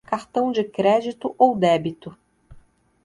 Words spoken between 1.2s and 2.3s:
ou débito